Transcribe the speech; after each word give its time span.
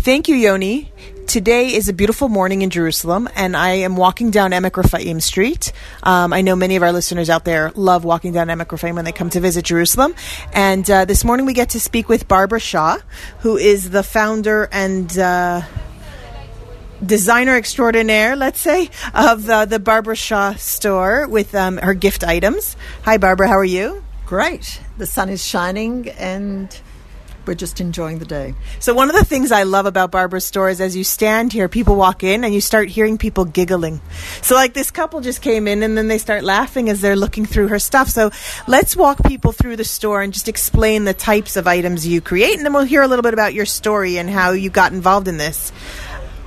Thank 0.00 0.28
you, 0.28 0.34
Yoni. 0.34 0.90
Today 1.26 1.74
is 1.74 1.90
a 1.90 1.92
beautiful 1.92 2.30
morning 2.30 2.62
in 2.62 2.70
Jerusalem, 2.70 3.28
and 3.36 3.54
I 3.54 3.72
am 3.72 3.96
walking 3.96 4.30
down 4.30 4.52
Emek 4.52 4.78
Rephaim 4.78 5.20
Street. 5.20 5.74
Um, 6.02 6.32
I 6.32 6.40
know 6.40 6.56
many 6.56 6.76
of 6.76 6.82
our 6.82 6.90
listeners 6.90 7.28
out 7.28 7.44
there 7.44 7.70
love 7.72 8.02
walking 8.02 8.32
down 8.32 8.46
Emek 8.46 8.72
Rephaim 8.72 8.94
when 8.94 9.04
they 9.04 9.12
come 9.12 9.28
to 9.28 9.40
visit 9.40 9.66
Jerusalem. 9.66 10.14
And 10.54 10.90
uh, 10.90 11.04
this 11.04 11.22
morning 11.22 11.44
we 11.44 11.52
get 11.52 11.68
to 11.70 11.80
speak 11.80 12.08
with 12.08 12.26
Barbara 12.26 12.60
Shaw, 12.60 12.96
who 13.40 13.58
is 13.58 13.90
the 13.90 14.02
founder 14.02 14.70
and 14.72 15.18
uh, 15.18 15.60
designer 17.04 17.56
extraordinaire, 17.56 18.36
let's 18.36 18.58
say, 18.58 18.88
of 19.12 19.50
uh, 19.50 19.66
the 19.66 19.78
Barbara 19.78 20.16
Shaw 20.16 20.54
store 20.54 21.28
with 21.28 21.54
um, 21.54 21.76
her 21.76 21.92
gift 21.92 22.24
items. 22.24 22.74
Hi, 23.02 23.18
Barbara. 23.18 23.48
How 23.48 23.58
are 23.58 23.64
you? 23.64 24.02
Great. 24.24 24.80
The 24.96 25.04
sun 25.04 25.28
is 25.28 25.46
shining 25.46 26.08
and 26.08 26.74
we're 27.46 27.54
just 27.54 27.80
enjoying 27.80 28.18
the 28.18 28.24
day. 28.24 28.54
So 28.78 28.94
one 28.94 29.08
of 29.08 29.16
the 29.16 29.24
things 29.24 29.52
I 29.52 29.62
love 29.62 29.86
about 29.86 30.10
Barbara's 30.10 30.44
store 30.44 30.68
is 30.68 30.80
as 30.80 30.96
you 30.96 31.04
stand 31.04 31.52
here, 31.52 31.68
people 31.68 31.96
walk 31.96 32.22
in 32.22 32.44
and 32.44 32.54
you 32.54 32.60
start 32.60 32.88
hearing 32.88 33.18
people 33.18 33.44
giggling. 33.44 34.00
So 34.42 34.54
like 34.54 34.74
this 34.74 34.90
couple 34.90 35.20
just 35.20 35.42
came 35.42 35.66
in 35.66 35.82
and 35.82 35.96
then 35.96 36.08
they 36.08 36.18
start 36.18 36.44
laughing 36.44 36.88
as 36.88 37.00
they're 37.00 37.16
looking 37.16 37.46
through 37.46 37.68
her 37.68 37.78
stuff. 37.78 38.08
So 38.08 38.30
let's 38.66 38.96
walk 38.96 39.24
people 39.24 39.52
through 39.52 39.76
the 39.76 39.84
store 39.84 40.22
and 40.22 40.32
just 40.32 40.48
explain 40.48 41.04
the 41.04 41.14
types 41.14 41.56
of 41.56 41.66
items 41.66 42.06
you 42.06 42.20
create 42.20 42.56
and 42.56 42.64
then 42.64 42.72
we'll 42.72 42.84
hear 42.84 43.02
a 43.02 43.08
little 43.08 43.22
bit 43.22 43.34
about 43.34 43.54
your 43.54 43.66
story 43.66 44.18
and 44.18 44.28
how 44.28 44.50
you 44.52 44.70
got 44.70 44.92
involved 44.92 45.28
in 45.28 45.36
this. 45.36 45.72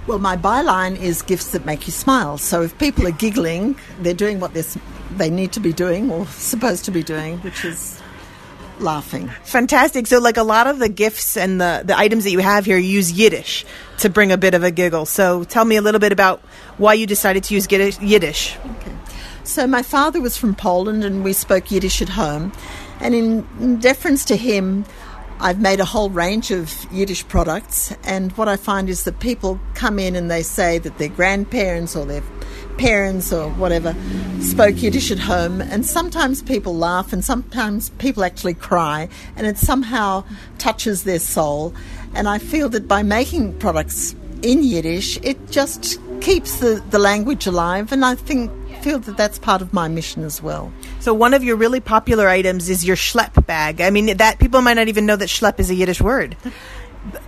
Well, 0.05 0.19
my 0.19 0.35
byline 0.35 0.99
is 0.99 1.21
gifts 1.21 1.51
that 1.51 1.65
make 1.65 1.87
you 1.87 1.93
smile. 1.93 2.37
So 2.37 2.61
if 2.61 2.77
people 2.77 3.07
are 3.07 3.11
giggling, 3.11 3.77
they're 4.01 4.13
doing 4.13 4.41
what 4.41 4.53
they 5.15 5.29
need 5.29 5.53
to 5.53 5.61
be 5.61 5.71
doing 5.71 6.11
or 6.11 6.25
supposed 6.27 6.83
to 6.85 6.91
be 6.91 7.03
doing, 7.03 7.37
which 7.39 7.63
is 7.63 8.02
laughing. 8.79 9.29
Fantastic. 9.43 10.07
So, 10.07 10.19
like 10.19 10.37
a 10.37 10.43
lot 10.43 10.67
of 10.67 10.79
the 10.79 10.89
gifts 10.89 11.37
and 11.37 11.59
the, 11.59 11.83
the 11.85 11.97
items 11.97 12.23
that 12.23 12.31
you 12.31 12.39
have 12.39 12.65
here 12.65 12.77
use 12.77 13.11
Yiddish 13.11 13.65
to 13.99 14.09
bring 14.09 14.31
a 14.31 14.37
bit 14.37 14.53
of 14.53 14.63
a 14.63 14.71
giggle. 14.71 15.05
So, 15.05 15.43
tell 15.43 15.65
me 15.65 15.75
a 15.75 15.81
little 15.81 15.99
bit 15.99 16.11
about 16.11 16.41
why 16.77 16.93
you 16.93 17.05
decided 17.05 17.43
to 17.45 17.53
use 17.53 17.67
Yiddish. 17.71 18.57
Okay. 18.57 18.95
So, 19.43 19.67
my 19.67 19.83
father 19.83 20.21
was 20.21 20.37
from 20.37 20.55
Poland 20.55 21.03
and 21.03 21.23
we 21.23 21.33
spoke 21.33 21.71
Yiddish 21.71 22.01
at 22.01 22.09
home. 22.09 22.51
And 22.99 23.13
in 23.13 23.79
deference 23.79 24.23
to 24.25 24.35
him, 24.35 24.85
I've 25.39 25.59
made 25.59 25.81
a 25.81 25.85
whole 25.85 26.09
range 26.09 26.51
of 26.51 26.85
Yiddish 26.89 27.27
products, 27.27 27.93
and 28.05 28.31
what 28.37 28.47
I 28.47 28.55
find 28.55 28.87
is 28.89 29.03
that 29.03 29.19
people 29.19 29.59
come 29.73 29.99
in 29.99 30.15
and 30.15 30.31
they 30.31 30.41
say 30.41 30.77
that 30.77 30.99
their 30.99 31.09
grandparents 31.09 31.97
or 31.97 32.05
their 32.05 32.23
parents 32.77 33.31
or 33.31 33.49
whatever 33.51 33.95
spoke 34.41 34.81
Yiddish 34.81 35.11
at 35.11 35.19
home, 35.19 35.61
and 35.61 35.85
sometimes 35.85 36.41
people 36.41 36.75
laugh 36.75 37.13
and 37.13 37.23
sometimes 37.23 37.89
people 37.91 38.23
actually 38.23 38.53
cry, 38.53 39.09
and 39.35 39.47
it 39.47 39.57
somehow 39.57 40.23
touches 40.57 41.03
their 41.03 41.19
soul. 41.19 41.73
And 42.13 42.27
I 42.27 42.37
feel 42.37 42.69
that 42.69 42.87
by 42.87 43.03
making 43.03 43.57
products 43.59 44.15
in 44.41 44.63
Yiddish, 44.63 45.17
it 45.23 45.49
just 45.49 45.99
keeps 46.21 46.59
the, 46.59 46.83
the 46.89 46.99
language 46.99 47.47
alive, 47.47 47.91
and 47.91 48.05
I 48.05 48.15
think 48.15 48.51
feel 48.83 48.99
that 48.99 49.15
that's 49.15 49.39
part 49.39 49.61
of 49.61 49.71
my 49.71 49.87
mission 49.87 50.23
as 50.23 50.43
well. 50.43 50.71
So 50.99 51.13
one 51.13 51.33
of 51.33 51.43
your 51.43 51.55
really 51.55 51.79
popular 51.79 52.27
items 52.27 52.69
is 52.69 52.83
your 52.83 52.97
schlepp 52.97 53.45
bag. 53.45 53.79
I 53.79 53.89
mean, 53.89 54.17
that 54.17 54.39
people 54.39 54.61
might 54.61 54.73
not 54.73 54.89
even 54.89 55.05
know 55.05 55.15
that 55.15 55.29
schlepp 55.29 55.59
is 55.59 55.69
a 55.69 55.75
Yiddish 55.75 56.01
word. 56.01 56.35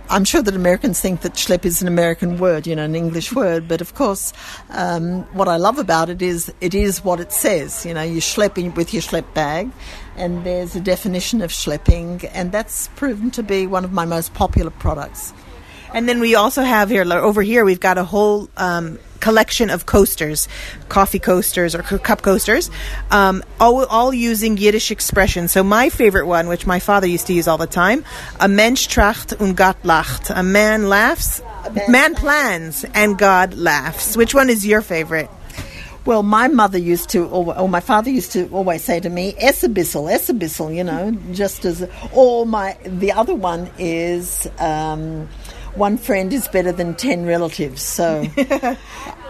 I'm 0.08 0.24
sure 0.24 0.42
that 0.42 0.54
Americans 0.54 1.00
think 1.00 1.22
that 1.22 1.34
schlepp 1.34 1.64
is 1.64 1.82
an 1.82 1.88
American 1.88 2.38
word, 2.38 2.66
you 2.66 2.76
know, 2.76 2.84
an 2.84 2.94
English 2.94 3.32
word. 3.32 3.66
But 3.66 3.80
of 3.80 3.94
course, 3.94 4.32
um, 4.70 5.22
what 5.34 5.48
I 5.48 5.56
love 5.56 5.78
about 5.78 6.10
it 6.10 6.22
is 6.22 6.52
it 6.60 6.74
is 6.74 7.04
what 7.04 7.18
it 7.18 7.32
says. 7.32 7.84
You 7.84 7.94
know, 7.94 8.02
you're 8.02 8.20
schlepping 8.20 8.74
with 8.76 8.94
your 8.94 9.02
schlepp 9.02 9.34
bag, 9.34 9.70
and 10.16 10.44
there's 10.44 10.76
a 10.76 10.80
definition 10.80 11.42
of 11.42 11.50
schlepping, 11.50 12.28
and 12.32 12.52
that's 12.52 12.88
proven 12.96 13.30
to 13.32 13.42
be 13.42 13.66
one 13.66 13.84
of 13.84 13.92
my 13.92 14.04
most 14.04 14.32
popular 14.34 14.70
products. 14.70 15.32
And 15.92 16.08
then 16.08 16.20
we 16.20 16.34
also 16.34 16.62
have 16.62 16.90
here 16.90 17.10
over 17.12 17.42
here 17.42 17.64
we've 17.64 17.80
got 17.80 17.98
a 17.98 18.04
whole 18.04 18.50
um, 18.56 18.98
collection 19.26 19.70
of 19.70 19.86
coasters, 19.86 20.46
coffee 20.88 21.18
coasters 21.18 21.74
or 21.74 21.82
cup 21.82 22.22
coasters, 22.22 22.70
um, 23.10 23.42
all, 23.58 23.84
all 23.86 24.14
using 24.14 24.56
Yiddish 24.56 24.92
expressions. 24.92 25.50
So 25.50 25.64
my 25.64 25.88
favorite 25.88 26.26
one, 26.28 26.46
which 26.46 26.64
my 26.64 26.78
father 26.78 27.08
used 27.08 27.26
to 27.26 27.32
use 27.32 27.48
all 27.48 27.58
the 27.58 27.66
time, 27.66 28.04
a 28.38 28.46
Mensch 28.46 28.86
tracht 28.86 29.32
und 29.40 29.56
Gott 29.56 29.82
lacht. 29.82 30.30
A 30.30 30.44
man 30.44 30.88
laughs, 30.88 31.42
man 31.88 32.14
plans 32.14 32.84
and 32.94 33.18
God 33.18 33.54
laughs. 33.54 34.16
Which 34.16 34.32
one 34.32 34.48
is 34.48 34.64
your 34.64 34.80
favorite? 34.80 35.28
Well, 36.04 36.22
my 36.22 36.46
mother 36.46 36.78
used 36.78 37.08
to, 37.10 37.26
or, 37.26 37.68
my 37.68 37.80
father 37.80 38.10
used 38.10 38.30
to 38.34 38.48
always 38.52 38.84
say 38.84 39.00
to 39.00 39.08
me, 39.08 39.34
"Essabissel, 39.42 40.06
essabissel," 40.08 40.72
you 40.72 40.84
know, 40.84 41.10
just 41.32 41.64
as. 41.64 41.84
Or 42.12 42.46
my 42.46 42.76
the 42.84 43.10
other 43.10 43.34
one 43.34 43.68
is. 43.76 44.48
Um, 44.60 45.28
one 45.76 45.98
friend 45.98 46.32
is 46.32 46.48
better 46.48 46.72
than 46.72 46.94
10 46.94 47.26
relatives. 47.26 47.82
So 47.82 48.26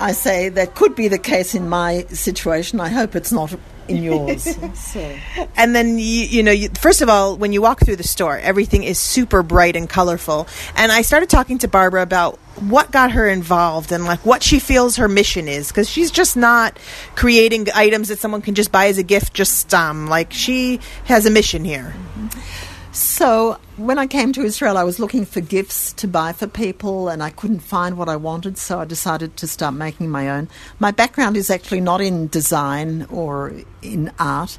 I 0.00 0.12
say 0.12 0.48
that 0.50 0.74
could 0.74 0.94
be 0.94 1.08
the 1.08 1.18
case 1.18 1.54
in 1.54 1.68
my 1.68 2.04
situation. 2.08 2.80
I 2.80 2.88
hope 2.88 3.16
it's 3.16 3.32
not 3.32 3.54
in 3.88 4.02
yours. 4.02 4.56
so. 4.74 5.16
And 5.56 5.74
then, 5.74 5.98
you, 5.98 6.04
you 6.04 6.42
know, 6.42 6.52
you, 6.52 6.68
first 6.80 7.02
of 7.02 7.08
all, 7.08 7.36
when 7.36 7.52
you 7.52 7.62
walk 7.62 7.80
through 7.80 7.96
the 7.96 8.04
store, 8.04 8.38
everything 8.38 8.84
is 8.84 8.98
super 8.98 9.42
bright 9.42 9.76
and 9.76 9.88
colorful. 9.88 10.46
And 10.76 10.92
I 10.92 11.02
started 11.02 11.28
talking 11.28 11.58
to 11.58 11.68
Barbara 11.68 12.02
about 12.02 12.38
what 12.60 12.90
got 12.90 13.12
her 13.12 13.28
involved 13.28 13.92
and 13.92 14.04
like 14.04 14.24
what 14.24 14.42
she 14.42 14.58
feels 14.58 14.96
her 14.96 15.08
mission 15.08 15.46
is 15.46 15.68
because 15.68 15.90
she's 15.90 16.10
just 16.10 16.36
not 16.36 16.78
creating 17.14 17.66
items 17.74 18.08
that 18.08 18.18
someone 18.18 18.40
can 18.40 18.54
just 18.54 18.72
buy 18.72 18.86
as 18.86 18.96
a 18.96 19.02
gift 19.02 19.34
just 19.34 19.74
um 19.74 20.06
like 20.06 20.32
she 20.32 20.80
has 21.04 21.26
a 21.26 21.30
mission 21.30 21.66
here 21.66 21.94
mm-hmm. 21.94 22.65
So 22.96 23.58
when 23.76 23.98
I 23.98 24.06
came 24.06 24.32
to 24.32 24.42
Israel, 24.42 24.78
I 24.78 24.82
was 24.82 24.98
looking 24.98 25.26
for 25.26 25.42
gifts 25.42 25.92
to 25.92 26.08
buy 26.08 26.32
for 26.32 26.46
people, 26.46 27.10
and 27.10 27.22
I 27.22 27.28
couldn't 27.28 27.58
find 27.60 27.98
what 27.98 28.08
I 28.08 28.16
wanted, 28.16 28.56
so 28.56 28.80
I 28.80 28.86
decided 28.86 29.36
to 29.36 29.46
start 29.46 29.74
making 29.74 30.08
my 30.08 30.30
own. 30.30 30.48
My 30.78 30.92
background 30.92 31.36
is 31.36 31.50
actually 31.50 31.82
not 31.82 32.00
in 32.00 32.28
design 32.28 33.06
or 33.10 33.52
in 33.82 34.10
art, 34.18 34.56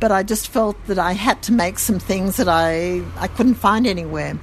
but 0.00 0.12
I 0.12 0.22
just 0.22 0.48
felt 0.48 0.76
that 0.86 0.98
I 0.98 1.12
had 1.12 1.42
to 1.44 1.52
make 1.52 1.78
some 1.78 1.98
things 1.98 2.36
that 2.36 2.46
I, 2.46 3.02
I 3.16 3.26
couldn't 3.26 3.54
find 3.54 3.86
anywhere. 3.86 4.38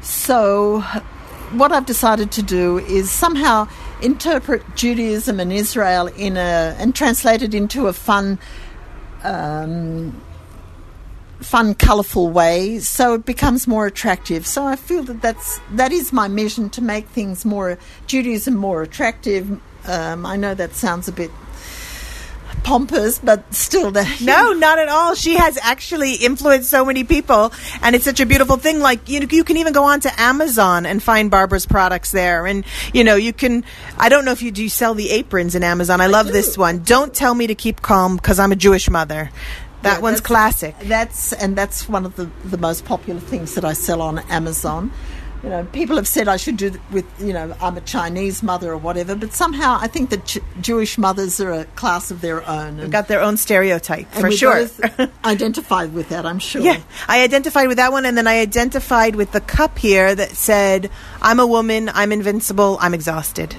So 0.00 0.80
what 1.52 1.70
I've 1.70 1.86
decided 1.86 2.32
to 2.32 2.42
do 2.42 2.78
is 2.78 3.12
somehow 3.12 3.68
interpret 4.02 4.60
Judaism 4.74 5.38
and 5.38 5.52
Israel 5.52 6.08
in 6.08 6.36
a 6.36 6.74
and 6.80 6.96
translate 6.96 7.42
it 7.42 7.54
into 7.54 7.86
a 7.86 7.92
fun 7.92 8.40
um, 9.22 10.20
fun, 11.42 11.74
colourful 11.74 12.30
way, 12.30 12.78
so 12.78 13.14
it 13.14 13.24
becomes 13.24 13.66
more 13.66 13.86
attractive. 13.86 14.46
So 14.46 14.64
I 14.64 14.76
feel 14.76 15.02
that 15.04 15.22
that's 15.22 15.60
that 15.72 15.92
is 15.92 16.12
my 16.12 16.28
mission 16.28 16.70
to 16.70 16.82
make 16.82 17.06
things 17.08 17.44
more 17.44 17.78
Judaism 18.06 18.54
more 18.54 18.82
attractive. 18.82 19.60
Um, 19.86 20.24
I 20.24 20.36
know 20.36 20.54
that 20.54 20.74
sounds 20.74 21.08
a 21.08 21.12
bit 21.12 21.30
pompous, 22.62 23.18
but 23.18 23.52
still, 23.52 23.90
the, 23.90 24.08
no, 24.22 24.52
not 24.52 24.78
at 24.78 24.88
all. 24.88 25.14
She 25.14 25.34
has 25.34 25.58
actually 25.60 26.14
influenced 26.14 26.70
so 26.70 26.84
many 26.84 27.04
people, 27.04 27.52
and 27.82 27.94
it's 27.94 28.04
such 28.04 28.20
a 28.20 28.26
beautiful 28.26 28.56
thing. 28.56 28.80
Like 28.80 29.08
you, 29.08 29.26
you 29.30 29.44
can 29.44 29.56
even 29.56 29.72
go 29.72 29.84
on 29.84 30.00
to 30.00 30.20
Amazon 30.20 30.86
and 30.86 31.02
find 31.02 31.30
Barbara's 31.30 31.66
products 31.66 32.10
there, 32.10 32.46
and 32.46 32.64
you 32.92 33.04
know 33.04 33.16
you 33.16 33.32
can. 33.32 33.64
I 33.98 34.08
don't 34.08 34.24
know 34.24 34.32
if 34.32 34.42
you 34.42 34.50
do 34.50 34.68
sell 34.68 34.94
the 34.94 35.10
aprons 35.10 35.54
in 35.54 35.62
Amazon. 35.62 36.00
I, 36.00 36.04
I 36.04 36.08
love 36.08 36.26
do. 36.26 36.32
this 36.32 36.56
one. 36.56 36.82
Don't 36.82 37.14
tell 37.14 37.34
me 37.34 37.46
to 37.48 37.54
keep 37.54 37.82
calm 37.82 38.16
because 38.16 38.38
I'm 38.38 38.52
a 38.52 38.56
Jewish 38.56 38.88
mother. 38.88 39.30
That 39.82 39.96
yeah, 39.96 40.00
one's 40.00 40.20
classic. 40.20 40.76
That's 40.80 41.32
and 41.32 41.56
that's 41.56 41.88
one 41.88 42.04
of 42.04 42.16
the, 42.16 42.30
the 42.44 42.58
most 42.58 42.84
popular 42.84 43.20
things 43.20 43.54
that 43.54 43.64
I 43.64 43.72
sell 43.72 44.00
on 44.00 44.18
Amazon. 44.30 44.92
You 45.42 45.48
know, 45.48 45.64
people 45.72 45.96
have 45.96 46.06
said 46.06 46.28
I 46.28 46.36
should 46.36 46.56
do 46.56 46.72
with 46.92 47.04
you 47.20 47.32
know 47.32 47.56
I'm 47.60 47.76
a 47.76 47.80
Chinese 47.80 48.44
mother 48.44 48.70
or 48.72 48.76
whatever, 48.76 49.16
but 49.16 49.32
somehow 49.32 49.76
I 49.80 49.88
think 49.88 50.10
that 50.10 50.24
J- 50.24 50.40
Jewish 50.60 50.98
mothers 50.98 51.40
are 51.40 51.50
a 51.50 51.64
class 51.64 52.12
of 52.12 52.20
their 52.20 52.48
own. 52.48 52.76
They've 52.76 52.90
got 52.90 53.08
their 53.08 53.20
own 53.20 53.36
stereotype 53.36 54.08
for 54.12 54.30
sure. 54.30 54.68
identified 55.24 55.94
with 55.94 56.10
that, 56.10 56.26
I'm 56.26 56.38
sure. 56.38 56.62
Yeah, 56.62 56.80
I 57.08 57.24
identified 57.24 57.66
with 57.66 57.78
that 57.78 57.90
one, 57.90 58.06
and 58.06 58.16
then 58.16 58.28
I 58.28 58.38
identified 58.38 59.16
with 59.16 59.32
the 59.32 59.40
cup 59.40 59.78
here 59.78 60.14
that 60.14 60.30
said, 60.30 60.90
"I'm 61.20 61.40
a 61.40 61.46
woman. 61.46 61.88
I'm 61.88 62.12
invincible. 62.12 62.78
I'm 62.80 62.94
exhausted." 62.94 63.56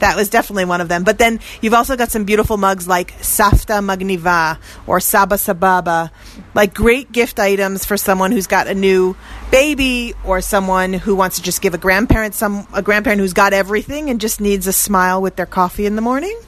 That 0.00 0.16
was 0.16 0.28
definitely 0.28 0.64
one 0.64 0.80
of 0.80 0.88
them. 0.88 1.04
But 1.04 1.18
then 1.18 1.40
you've 1.60 1.74
also 1.74 1.96
got 1.96 2.10
some 2.10 2.24
beautiful 2.24 2.56
mugs 2.56 2.86
like 2.86 3.12
Safta 3.18 3.80
Magniva 3.80 4.58
or 4.86 5.00
Saba 5.00 5.36
Sababa, 5.36 6.10
like 6.54 6.74
great 6.74 7.12
gift 7.12 7.38
items 7.38 7.84
for 7.84 7.96
someone 7.96 8.32
who's 8.32 8.46
got 8.46 8.66
a 8.66 8.74
new 8.74 9.16
baby 9.50 10.14
or 10.24 10.40
someone 10.40 10.92
who 10.92 11.14
wants 11.14 11.36
to 11.36 11.42
just 11.42 11.60
give 11.60 11.74
a 11.74 11.78
grandparent 11.78 12.34
some 12.34 12.66
a 12.72 12.82
grandparent 12.82 13.20
who's 13.20 13.32
got 13.32 13.52
everything 13.52 14.10
and 14.10 14.20
just 14.20 14.40
needs 14.40 14.66
a 14.66 14.72
smile 14.72 15.22
with 15.22 15.36
their 15.36 15.46
coffee 15.46 15.86
in 15.86 15.96
the 15.96 16.02
morning. 16.02 16.38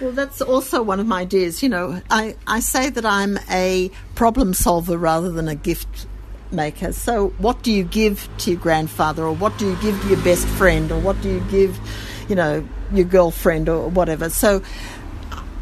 Well, 0.00 0.12
that's 0.12 0.40
also 0.40 0.82
one 0.82 1.00
of 1.00 1.06
my 1.06 1.22
ideas. 1.22 1.62
You 1.62 1.70
know, 1.70 2.00
I, 2.08 2.36
I 2.46 2.60
say 2.60 2.88
that 2.88 3.04
I'm 3.04 3.38
a 3.50 3.90
problem 4.14 4.54
solver 4.54 4.96
rather 4.96 5.30
than 5.30 5.48
a 5.48 5.56
gift 5.56 6.06
maker. 6.52 6.92
So, 6.92 7.28
what 7.38 7.62
do 7.62 7.72
you 7.72 7.84
give 7.84 8.28
to 8.38 8.52
your 8.52 8.60
grandfather, 8.60 9.24
or 9.24 9.32
what 9.32 9.58
do 9.58 9.68
you 9.68 9.76
give 9.76 10.00
to 10.02 10.08
your 10.08 10.22
best 10.22 10.46
friend, 10.46 10.92
or 10.92 11.00
what 11.00 11.20
do 11.20 11.28
you 11.28 11.40
give, 11.50 11.78
you 12.28 12.34
know, 12.34 12.66
your 12.92 13.06
girlfriend 13.06 13.68
or 13.68 13.88
whatever. 13.88 14.30
So 14.30 14.62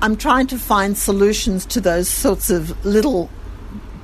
I'm 0.02 0.16
trying 0.16 0.46
to 0.48 0.58
find 0.58 0.96
solutions 0.96 1.64
to 1.66 1.80
those 1.80 2.08
sorts 2.08 2.50
of 2.50 2.84
little 2.84 3.30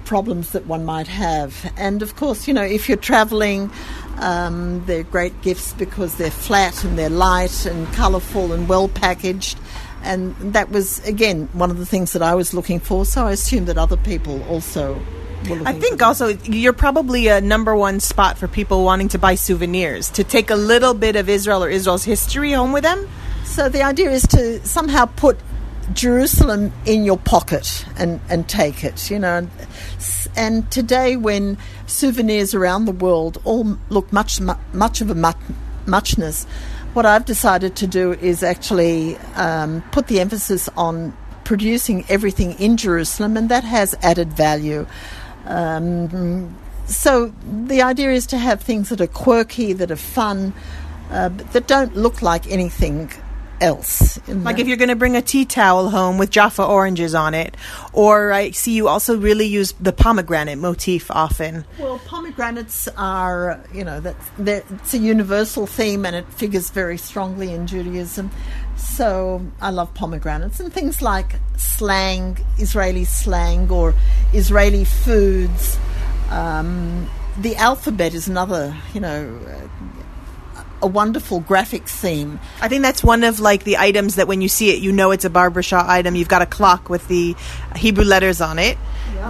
problems 0.05 0.51
that 0.51 0.67
one 0.67 0.85
might 0.85 1.09
have. 1.09 1.73
And 1.77 2.03
of 2.03 2.17
course, 2.17 2.49
you 2.49 2.55
know, 2.55 2.63
if 2.63 2.89
you're 2.89 2.97
traveling, 2.99 3.71
Um, 4.19 4.85
they're 4.87 5.09
great 5.11 5.33
gifts 5.41 5.73
because 5.73 6.17
they're 6.17 6.31
flat 6.31 6.85
and 6.85 6.99
they're 6.99 7.09
light 7.09 7.67
and 7.67 7.91
colourful 7.95 8.53
and 8.53 8.69
well 8.69 8.89
packaged. 8.89 9.59
And 10.05 10.37
that 10.53 10.71
was, 10.71 11.01
again, 11.09 11.49
one 11.55 11.71
of 11.71 11.79
the 11.79 11.87
things 11.87 12.13
that 12.13 12.23
I 12.23 12.35
was 12.35 12.53
looking 12.53 12.79
for. 12.79 13.07
So 13.07 13.27
I 13.27 13.33
assume 13.33 13.65
that 13.65 13.79
other 13.79 13.97
people 13.97 14.43
also 14.51 15.01
I 15.45 15.73
think 15.73 16.03
also 16.03 16.29
you're 16.45 16.73
probably 16.73 17.29
a 17.29 17.41
number 17.41 17.75
one 17.75 18.01
spot 18.01 18.39
for 18.39 18.49
people 18.49 18.85
wanting 18.85 19.09
to 19.09 19.19
buy 19.19 19.35
souvenirs 19.35 20.11
to 20.11 20.25
take 20.25 20.51
a 20.51 20.55
little 20.55 20.95
bit 20.95 21.17
of 21.17 21.29
Israel 21.29 21.65
or 21.65 21.69
Israel's 21.69 22.05
history 22.05 22.53
home 22.53 22.73
with 22.73 22.85
them. 22.85 23.09
So 23.45 23.69
the 23.69 23.83
idea 23.83 24.11
is 24.11 24.23
to 24.29 24.65
somehow 24.67 25.07
put 25.07 25.39
Jerusalem 25.93 26.73
in 26.87 27.05
your 27.05 27.19
pocket 27.19 27.85
and, 27.99 28.21
and 28.29 28.49
take 28.49 28.85
it, 28.85 29.11
you 29.11 29.19
know. 29.19 29.49
And 30.37 30.71
today, 30.71 31.17
when 31.17 31.59
souvenirs 31.87 32.55
around 32.55 32.85
the 32.85 32.93
world 32.93 33.41
all 33.45 33.79
look 33.91 34.13
much 34.13 34.41
much 34.73 35.01
of 35.01 35.11
a 35.11 35.35
muchness, 35.87 36.45
what 36.95 37.05
I've 37.05 37.25
decided 37.25 37.77
to 37.77 37.87
do 37.87 38.13
is 38.13 38.43
actually 38.43 39.17
um, 39.35 39.83
put 39.93 40.07
the 40.07 40.21
emphasis 40.21 40.69
on 40.77 41.17
producing 41.45 42.05
everything 42.09 42.53
in 42.53 42.77
Jerusalem, 42.77 43.37
and 43.37 43.49
that 43.49 43.65
has 43.65 43.95
added 44.03 44.33
value. 44.33 44.87
Um, 45.45 46.57
so 46.87 47.33
the 47.67 47.83
idea 47.83 48.11
is 48.11 48.27
to 48.27 48.39
have 48.39 48.61
things 48.61 48.89
that 48.91 49.01
are 49.01 49.07
quirky, 49.07 49.73
that 49.73 49.91
are 49.91 49.97
fun, 49.97 50.53
uh, 51.11 51.29
but 51.31 51.53
that 51.53 51.67
don't 51.67 51.97
look 51.97 52.23
like 52.23 52.51
anything 52.51 53.11
else. 53.63 54.19
Like 54.29 54.59
if 54.59 54.67
you're 54.67 54.77
going 54.77 54.89
to 54.89 54.97
bring 54.97 55.15
a 55.15 55.23
tea 55.23 55.45
towel 55.45 55.89
home 55.89 56.19
with 56.19 56.31
Jaffa 56.31 56.65
oranges 56.65 57.15
on 57.15 57.33
it, 57.33 57.57
or 57.93 58.33
I 58.33 58.51
see 58.51 58.73
you 58.73 58.89
also 58.89 59.17
really 59.17 59.47
use 59.47 59.73
the 59.81 59.93
pomegranate 59.93 60.59
motif 60.59 61.11
often. 61.11 61.65
Well, 61.79 62.01
pomegranates 62.01 62.89
are, 62.97 63.61
you 63.73 63.85
know, 63.85 64.01
that's 64.01 64.31
it's 64.39 64.95
a 64.95 64.99
universal 64.99 65.67
theme 65.67 66.05
and 66.05 66.17
it 66.17 66.27
figures 66.33 66.71
very 66.71 66.99
strongly 66.99 67.53
in 67.53 67.67
Judaism. 67.67 68.31
So 68.77 69.45
I 69.61 69.71
love 69.71 69.95
pomegranates 69.95 70.61
and 70.61 70.73
things 70.73 71.03
like 71.03 71.37
slang, 71.57 72.39
Israeli 72.59 73.05
slang, 73.05 73.71
or 73.71 73.95
Israeli 74.33 74.85
foods. 74.85 75.79
Um, 76.31 77.09
the 77.39 77.57
alphabet 77.57 78.15
is 78.15 78.29
another, 78.29 78.77
you 78.95 79.01
know, 79.01 79.41
a 80.83 80.87
wonderful 80.87 81.41
graphic 81.41 81.87
theme. 81.87 82.41
I 82.61 82.69
think 82.69 82.83
that's 82.83 83.03
one 83.05 83.23
of 83.23 83.39
like 83.41 83.65
the 83.65 83.79
items 83.79 84.17
that 84.17 84.27
when 84.27 84.41
you 84.43 84.49
see 84.49 84.71
it, 84.71 84.83
you 84.83 84.93
know 84.93 85.13
it's 85.13 85.25
a 85.25 85.31
Barbara 85.31 85.63
Shaw 85.63 85.85
item. 85.87 86.17
You've 86.17 86.29
got 86.29 86.43
a 86.43 86.47
clock 86.47 86.91
with 86.91 87.07
the 87.09 87.37
Hebrew 87.77 88.05
letters 88.05 88.41
on 88.41 88.59
it, 88.59 88.77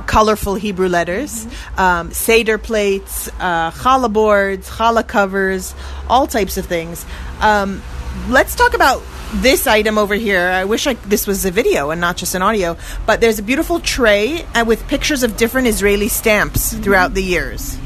colorful 0.07 0.55
Hebrew 0.55 0.89
letters, 0.89 1.47
um, 1.77 2.11
Seder 2.11 2.57
plates, 2.59 3.29
uh, 3.39 3.71
challah 3.71 4.13
boards, 4.13 4.69
challah 4.71 5.07
covers, 5.07 5.75
all 6.09 6.27
types 6.27 6.57
of 6.57 6.67
things. 6.67 7.05
Um, 7.41 7.83
let's 8.29 8.55
talk 8.55 8.75
about 8.75 9.03
this 9.35 9.67
item 9.67 9.99
over 9.99 10.15
here. 10.15 10.49
I 10.49 10.65
wish 10.65 10.87
I, 10.87 10.95
this 10.95 11.27
was 11.27 11.45
a 11.45 11.51
video 11.51 11.91
and 11.91 12.01
not 12.01 12.17
just 12.17 12.35
an 12.35 12.43
audio, 12.43 12.77
but 13.07 13.21
there's 13.21 13.39
a 13.39 13.43
beautiful 13.43 13.81
tray 13.81 14.43
uh, 14.55 14.65
with 14.67 14.87
pictures 14.89 15.23
of 15.23 15.37
different 15.37 15.69
Israeli 15.69 16.09
stamps 16.09 16.75
throughout 16.75 17.15
the 17.15 17.23
years. 17.23 17.79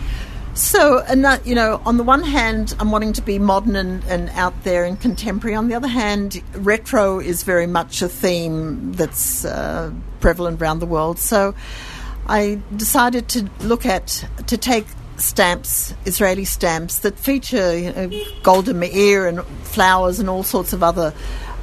So, 0.55 1.05
and 1.07 1.25
that, 1.25 1.47
you 1.47 1.55
know, 1.55 1.83
on 1.85 1.99
the 1.99 2.03
one 2.03 2.23
hand, 2.23 2.75
I'm 2.81 2.91
wanting 2.91 3.13
to 3.15 3.23
be 3.23 3.39
modern 3.39 3.77
and, 3.77 4.03
and 4.05 4.31
out 4.31 4.65
there 4.65 4.85
and 4.85 4.99
contemporary. 4.99 5.55
On 5.55 5.69
the 5.69 5.75
other 5.75 5.89
hand, 5.89 6.43
retro 6.55 7.21
is 7.21 7.43
very 7.43 7.67
much 7.67 8.01
a 8.01 8.09
theme 8.09 8.93
that's 8.93 9.45
uh, 9.45 9.93
prevalent 10.21 10.63
around 10.63 10.79
the 10.79 10.87
world. 10.87 11.19
So, 11.19 11.55
I 12.27 12.61
decided 12.75 13.29
to 13.29 13.49
look 13.61 13.87
at 13.87 14.25
to 14.47 14.57
take 14.57 14.87
stamps, 15.19 15.95
Israeli 16.05 16.45
stamps 16.45 17.01
that 17.01 17.19
feature 17.19 17.77
you 17.77 17.93
know, 17.93 18.11
Golda 18.43 18.75
Meir 18.75 19.27
and 19.27 19.45
flowers 19.63 20.19
and 20.19 20.29
all 20.29 20.43
sorts 20.43 20.73
of 20.73 20.83
other 20.83 21.15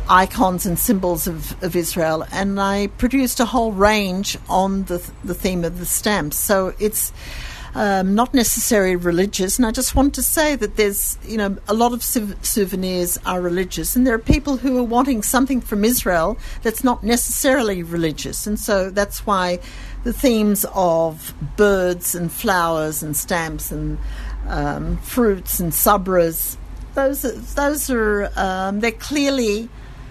icons 0.09 0.65
and 0.65 0.77
symbols 0.77 1.27
of, 1.27 1.61
of 1.63 1.75
Israel, 1.75 2.25
and 2.31 2.59
I 2.59 2.87
produced 2.87 3.39
a 3.39 3.45
whole 3.45 3.71
range 3.71 4.37
on 4.49 4.83
the 4.83 5.01
the 5.23 5.33
theme 5.33 5.63
of 5.63 5.79
the 5.79 5.85
stamps. 5.85 6.37
So 6.37 6.73
it's 6.79 7.13
um, 7.75 8.13
not 8.13 8.33
necessarily 8.33 8.95
religious. 8.95 9.57
And 9.57 9.65
I 9.65 9.71
just 9.71 9.95
want 9.95 10.13
to 10.15 10.23
say 10.23 10.55
that 10.55 10.75
there's, 10.75 11.17
you 11.23 11.37
know, 11.37 11.57
a 11.67 11.73
lot 11.73 11.93
of 11.93 12.03
sou- 12.03 12.35
souvenirs 12.41 13.17
are 13.25 13.41
religious, 13.41 13.95
and 13.95 14.05
there 14.05 14.13
are 14.13 14.19
people 14.19 14.57
who 14.57 14.77
are 14.77 14.83
wanting 14.83 15.23
something 15.23 15.61
from 15.61 15.83
Israel 15.83 16.37
that's 16.61 16.83
not 16.83 17.03
necessarily 17.03 17.81
religious. 17.81 18.45
And 18.45 18.59
so 18.59 18.89
that's 18.89 19.25
why 19.25 19.59
the 20.03 20.13
themes 20.13 20.65
of 20.73 21.33
birds 21.55 22.13
and 22.15 22.31
flowers 22.31 23.01
and 23.03 23.15
stamps 23.15 23.71
and 23.71 23.97
um, 24.47 24.97
fruits 24.97 25.59
and 25.59 25.71
sabras, 25.71 26.57
those 26.95 27.23
are, 27.25 27.31
those 27.31 27.89
are 27.89 28.29
um, 28.35 28.79
they're 28.81 28.91
clearly 28.91 29.69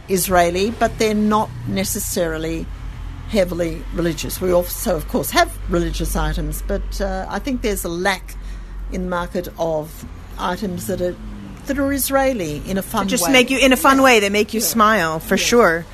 Israeli, 0.08 0.70
but 0.70 0.98
they're 0.98 1.14
not 1.14 1.48
necessarily 1.68 2.66
heavily 3.28 3.82
religious. 3.94 4.40
We 4.40 4.52
also, 4.52 4.96
of 4.96 5.08
course, 5.08 5.30
have 5.30 5.56
religious 5.70 6.16
items, 6.16 6.62
but 6.62 7.00
uh, 7.00 7.26
I 7.28 7.38
think 7.38 7.62
there's 7.62 7.84
a 7.84 7.88
lack 7.88 8.34
in 8.92 9.04
the 9.04 9.08
market 9.08 9.48
of 9.58 10.04
items 10.38 10.86
that 10.86 11.00
are 11.00 11.16
that 11.66 11.78
are 11.78 11.92
Israeli 11.92 12.60
in 12.68 12.76
a 12.76 12.82
fun 12.82 13.06
just 13.06 13.24
way. 13.24 13.32
make 13.32 13.48
you 13.48 13.58
in 13.58 13.72
a 13.72 13.76
fun 13.76 13.98
Yeah. 13.98 14.02
way 14.04 14.20
they 14.20 14.30
make 14.30 14.52
you 14.52 14.60
Yeah. 14.60 14.66
smile 14.66 15.20
for 15.20 15.36
Yeah. 15.36 15.44
sure 15.44 15.86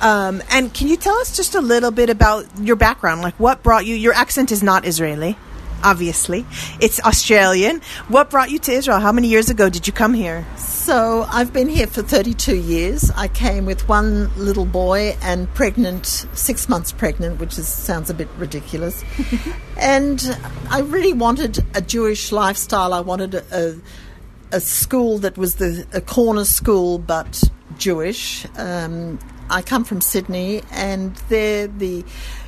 um, 0.00 0.42
and 0.50 0.72
can 0.72 0.88
you 0.88 0.96
tell 0.96 1.16
us 1.16 1.36
just 1.36 1.54
a 1.54 1.60
little 1.60 1.90
bit 1.90 2.10
about 2.10 2.46
your 2.60 2.76
background 2.76 3.22
like 3.22 3.34
what 3.40 3.62
brought 3.62 3.86
you 3.86 3.94
your 3.94 4.14
accent 4.14 4.52
is 4.52 4.62
not 4.62 4.84
israeli 4.84 5.36
obviously 5.84 6.44
it's 6.80 7.00
australian 7.04 7.80
what 8.08 8.30
brought 8.30 8.50
you 8.50 8.58
to 8.58 8.72
israel 8.72 8.98
how 8.98 9.12
many 9.12 9.28
years 9.28 9.50
ago 9.50 9.68
did 9.68 9.86
you 9.86 9.92
come 9.92 10.14
here 10.14 10.44
So 10.86 11.26
I've 11.32 11.52
been 11.52 11.68
here 11.68 11.88
for 11.88 12.00
32 12.00 12.54
years. 12.54 13.10
I 13.16 13.26
came 13.26 13.66
with 13.66 13.88
one 13.88 14.32
little 14.36 14.64
boy 14.64 15.16
and 15.20 15.52
pregnant, 15.52 16.06
six 16.06 16.68
months 16.68 16.92
pregnant, 16.92 17.40
which 17.40 17.58
is, 17.58 17.66
sounds 17.66 18.08
a 18.08 18.14
bit 18.14 18.28
ridiculous. 18.38 19.02
and 19.76 20.38
I 20.70 20.82
really 20.82 21.12
wanted 21.12 21.58
a 21.74 21.80
Jewish 21.80 22.30
lifestyle. 22.30 22.94
I 22.94 23.00
wanted 23.00 23.34
a, 23.34 23.44
a, 23.50 24.56
a 24.58 24.60
school 24.60 25.18
that 25.18 25.36
was 25.36 25.56
the 25.56 25.84
a 25.92 26.00
corner 26.00 26.44
school 26.44 27.00
but 27.00 27.42
Jewish. 27.78 28.46
Um, 28.56 29.18
I 29.50 29.62
come 29.62 29.84
from 29.84 30.00
Sydney, 30.00 30.62
and 30.72 31.14
there 31.28 31.66
the 31.66 31.96
you 31.96 32.04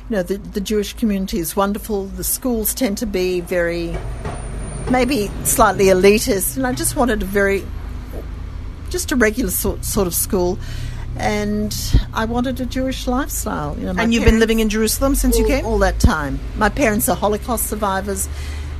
know 0.09 0.23
the, 0.23 0.37
the 0.37 0.61
Jewish 0.61 0.93
community 0.93 1.39
is 1.39 1.55
wonderful. 1.55 2.05
The 2.05 2.23
schools 2.23 2.73
tend 2.73 2.97
to 2.99 3.05
be 3.05 3.41
very 3.41 3.97
maybe 4.89 5.29
slightly 5.43 5.85
elitist, 5.85 6.57
and 6.57 6.65
I 6.65 6.73
just 6.73 6.95
wanted 6.95 7.21
a 7.21 7.25
very 7.25 7.63
just 8.89 9.11
a 9.11 9.15
regular 9.15 9.51
sort, 9.51 9.85
sort 9.85 10.07
of 10.07 10.15
school, 10.15 10.57
and 11.17 11.75
I 12.13 12.25
wanted 12.25 12.59
a 12.59 12.65
Jewish 12.65 13.07
lifestyle. 13.07 13.77
You 13.77 13.85
know, 13.85 13.93
and 13.97 14.13
you've 14.13 14.25
been 14.25 14.39
living 14.39 14.59
in 14.59 14.69
jerusalem 14.69 15.15
since 15.15 15.37
you 15.37 15.45
came 15.45 15.65
all 15.65 15.79
that 15.79 15.99
time. 15.99 16.39
My 16.55 16.69
parents 16.69 17.07
are 17.07 17.15
Holocaust 17.15 17.67
survivors, 17.67 18.27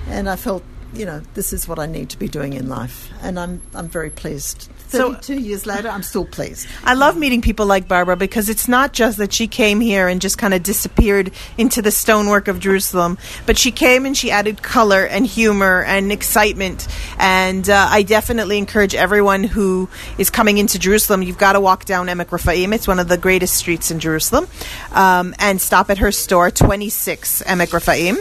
and 0.08 0.30
I 0.30 0.36
felt, 0.36 0.64
you 0.94 1.06
know, 1.06 1.22
this 1.36 1.54
is 1.54 1.68
what 1.68 1.80
I 1.80 1.86
need 1.86 2.10
to 2.12 2.18
be 2.20 2.28
doing 2.28 2.54
in 2.54 2.68
life, 2.70 3.10
and 3.22 3.40
I'm 3.40 3.62
I'm 3.76 3.88
very 3.88 4.10
pleased. 4.10 4.70
So- 4.90 5.14
Thirty-two 5.14 5.40
years 5.40 5.68
later, 5.68 5.88
I'm 5.88 6.02
still 6.02 6.26
pleased. 6.26 6.68
I 6.84 6.96
love 6.96 7.16
meeting 7.16 7.42
people 7.44 7.68
like 7.68 7.88
Barbara 7.88 8.16
because 8.16 8.50
it's 8.50 8.68
not 8.68 8.92
just 8.92 9.20
that 9.20 9.32
she 9.32 9.48
came 9.48 9.80
here 9.82 10.08
and 10.08 10.20
just 10.20 10.40
kind 10.40 10.52
of 10.52 10.64
disappeared 10.64 11.32
into 11.60 11.84
the 11.84 11.92
stonework 11.92 12.48
of 12.48 12.60
Jerusalem, 12.60 13.20
but 13.46 13.56
she 13.56 13.72
came 13.72 14.08
and 14.08 14.18
she 14.18 14.32
added 14.32 14.64
color 14.64 15.06
and 15.06 15.28
humor 15.28 15.84
and 15.84 16.12
excitement. 16.12 16.88
And 17.20 17.70
uh, 17.70 17.88
I 17.92 18.02
definitely 18.02 18.58
encourage 18.58 18.96
everyone 18.96 19.44
who 19.44 19.90
is 20.18 20.32
coming 20.32 20.58
into 20.58 20.80
Jerusalem, 20.80 21.22
you've 21.22 21.38
got 21.38 21.54
to 21.54 21.60
walk 21.60 21.86
down 21.86 22.08
Emek 22.08 22.30
Rafaim. 22.30 22.74
It's 22.74 22.88
one 22.88 22.98
of 22.98 23.08
the 23.08 23.18
greatest 23.18 23.54
streets 23.56 23.92
in 23.92 24.00
Jerusalem. 24.00 24.48
Um, 24.92 25.36
and 25.38 25.62
stop 25.62 25.92
at 25.92 26.00
her 26.00 26.12
store, 26.12 26.50
26 26.50 27.44
Emek 27.44 27.68
Raphaim. 27.68 28.18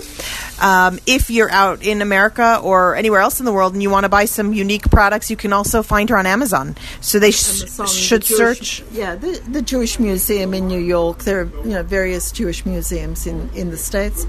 Um, 0.60 0.98
if 1.06 1.30
you're 1.30 1.50
out 1.50 1.82
in 1.82 2.02
America 2.02 2.60
or 2.62 2.96
anywhere 2.96 3.20
else 3.20 3.38
in 3.40 3.46
the 3.46 3.52
world 3.52 3.74
and 3.74 3.82
you 3.82 3.90
want 3.90 4.04
to 4.04 4.08
buy 4.08 4.24
some 4.24 4.52
unique 4.52 4.90
products, 4.90 5.30
you 5.30 5.36
can 5.36 5.52
also 5.52 5.82
find 5.82 6.10
her 6.10 6.16
on 6.16 6.26
Amazon. 6.26 6.76
So 7.00 7.18
they 7.18 7.30
sh- 7.30 7.60
Amazon, 7.60 7.86
should 7.86 8.22
the 8.22 8.26
Jewish- 8.26 8.38
search. 8.38 8.82
Yeah, 8.92 9.14
the, 9.14 9.40
the 9.48 9.62
Jewish 9.62 9.98
Museum 9.98 10.54
in 10.54 10.66
New 10.68 10.80
York. 10.80 11.20
There 11.20 11.42
are 11.42 11.50
you 11.64 11.70
know 11.70 11.82
various 11.82 12.32
Jewish 12.32 12.66
museums 12.66 13.26
in 13.26 13.50
in 13.54 13.70
the 13.70 13.76
states. 13.78 14.26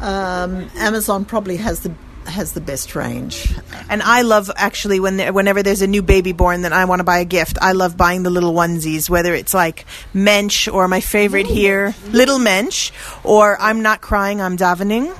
Um, 0.00 0.70
Amazon 0.76 1.24
probably 1.24 1.56
has 1.56 1.80
the 1.80 1.92
has 2.28 2.52
the 2.52 2.60
best 2.60 2.94
range. 2.94 3.54
And 3.88 4.02
I 4.02 4.22
love 4.22 4.50
actually 4.56 5.00
when 5.00 5.16
there, 5.16 5.32
whenever 5.32 5.62
there's 5.62 5.82
a 5.82 5.86
new 5.86 6.02
baby 6.02 6.32
born 6.32 6.62
that 6.62 6.72
I 6.72 6.84
want 6.84 7.00
to 7.00 7.04
buy 7.04 7.18
a 7.18 7.24
gift, 7.24 7.58
I 7.60 7.72
love 7.72 7.96
buying 7.96 8.22
the 8.22 8.30
little 8.30 8.52
onesies, 8.52 9.08
whether 9.08 9.34
it's 9.34 9.54
like 9.54 9.86
Mensch 10.14 10.68
or 10.68 10.88
my 10.88 11.00
favorite 11.00 11.46
here, 11.46 11.94
Little 12.10 12.38
Mensch, 12.38 12.92
or 13.24 13.60
I'm 13.60 13.82
not 13.82 14.00
crying, 14.00 14.40
I'm 14.40 14.56
davening. 14.56 15.14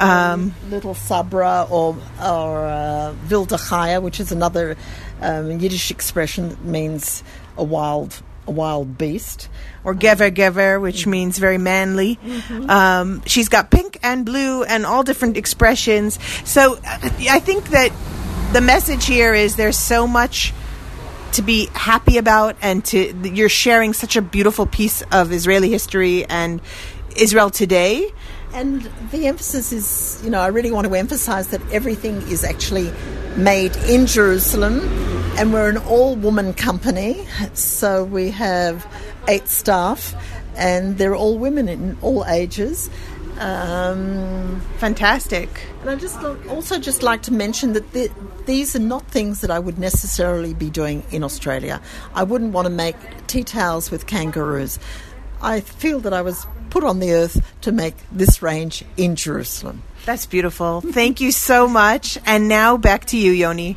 Um, 0.00 0.54
Little 0.68 0.94
Sabra 0.94 1.66
or 1.70 1.96
or 2.22 2.66
uh, 2.66 3.14
Wilde 3.30 3.50
Chaya, 3.50 4.02
which 4.02 4.20
is 4.20 4.32
another 4.32 4.76
um, 5.20 5.58
Yiddish 5.58 5.90
expression 5.90 6.50
that 6.50 6.64
means 6.64 7.22
a 7.56 7.64
wild 7.64 8.22
wild 8.46 8.96
beast. 8.98 9.48
or 9.86 9.94
gever 9.94 10.32
gever, 10.32 10.80
which 10.80 11.06
means 11.06 11.38
very 11.38 11.58
manly. 11.58 12.18
Um, 12.68 13.22
she's 13.24 13.48
got 13.48 13.70
pink 13.70 14.00
and 14.02 14.26
blue 14.26 14.64
and 14.64 14.84
all 14.84 15.04
different 15.04 15.36
expressions. 15.36 16.18
So 16.44 16.74
uh, 16.74 17.10
I 17.30 17.38
think 17.38 17.68
that 17.68 17.92
the 18.52 18.60
message 18.60 19.06
here 19.06 19.32
is 19.32 19.54
there's 19.54 19.78
so 19.78 20.08
much 20.08 20.52
to 21.32 21.42
be 21.42 21.68
happy 21.72 22.18
about, 22.18 22.56
and 22.62 22.84
to 22.86 23.14
you're 23.28 23.48
sharing 23.48 23.92
such 23.92 24.16
a 24.16 24.22
beautiful 24.22 24.66
piece 24.66 25.02
of 25.12 25.30
Israeli 25.30 25.70
history 25.70 26.24
and 26.24 26.60
Israel 27.16 27.50
today. 27.50 28.10
And 28.52 28.82
the 29.12 29.26
emphasis 29.28 29.72
is, 29.72 30.20
you 30.24 30.30
know, 30.30 30.40
I 30.40 30.48
really 30.48 30.72
want 30.72 30.88
to 30.88 30.94
emphasize 30.94 31.48
that 31.48 31.60
everything 31.72 32.22
is 32.22 32.42
actually 32.42 32.90
made 33.36 33.76
in 33.88 34.06
Jerusalem, 34.06 34.80
and 35.38 35.52
we're 35.52 35.68
an 35.68 35.76
all 35.78 36.16
woman 36.16 36.54
company. 36.54 37.26
So 37.54 38.04
we 38.04 38.30
have 38.30 38.86
eight 39.28 39.48
staff, 39.48 40.14
and 40.56 40.98
they're 40.98 41.14
all 41.14 41.38
women 41.38 41.68
in 41.68 41.96
all 42.02 42.24
ages. 42.26 42.90
Um, 43.38 44.62
Fantastic. 44.78 45.50
and 45.82 45.90
I 45.90 45.96
just 45.96 46.16
also 46.48 46.78
just 46.78 47.02
like 47.02 47.22
to 47.22 47.32
mention 47.34 47.74
that 47.74 47.92
the, 47.92 48.10
these 48.46 48.74
are 48.74 48.78
not 48.80 49.06
things 49.08 49.42
that 49.42 49.50
I 49.50 49.58
would 49.58 49.78
necessarily 49.78 50.54
be 50.54 50.70
doing 50.70 51.04
in 51.10 51.22
Australia. 51.22 51.82
I 52.14 52.22
wouldn't 52.22 52.54
want 52.54 52.64
to 52.66 52.72
make 52.72 52.96
tea 53.26 53.44
towels 53.44 53.90
with 53.90 54.06
kangaroos. 54.06 54.78
I 55.42 55.60
feel 55.60 56.00
that 56.00 56.14
I 56.14 56.22
was 56.22 56.46
put 56.70 56.82
on 56.82 56.98
the 56.98 57.12
earth 57.12 57.42
to 57.60 57.72
make 57.72 57.94
this 58.10 58.40
range 58.40 58.84
in 58.96 59.16
Jerusalem. 59.16 59.82
That's 60.06 60.24
beautiful. 60.24 60.80
Thank 60.80 61.20
you 61.20 61.30
so 61.30 61.68
much. 61.68 62.18
And 62.24 62.48
now 62.48 62.78
back 62.78 63.04
to 63.06 63.18
you, 63.18 63.32
Yoni. 63.32 63.76